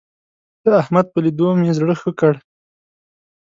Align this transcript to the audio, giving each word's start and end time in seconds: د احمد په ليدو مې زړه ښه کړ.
د 0.63 0.65
احمد 0.81 1.05
په 1.13 1.19
ليدو 1.25 1.47
مې 1.59 1.71
زړه 1.77 1.93
ښه 2.01 2.11
کړ. 2.19 2.33